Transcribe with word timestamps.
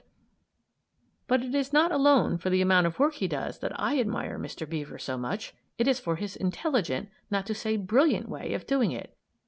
]But 1.27 1.43
it 1.43 1.53
is 1.53 1.71
not 1.71 1.91
alone 1.91 2.39
for 2.39 2.49
the 2.49 2.59
amount 2.63 2.87
of 2.87 2.97
work 2.97 3.13
he 3.13 3.27
does 3.27 3.59
that 3.59 3.79
I 3.79 3.99
admire 3.99 4.39
Mr. 4.39 4.67
Beaver 4.67 4.97
so 4.97 5.15
much; 5.15 5.53
it 5.77 5.87
is 5.87 5.99
for 5.99 6.15
his 6.15 6.35
intelligent, 6.35 7.09
not 7.29 7.45
to 7.45 7.53
say 7.53 7.77
brilliant, 7.77 8.27
way 8.27 8.55
of 8.55 8.65
doing 8.65 8.91
it. 8.91 9.15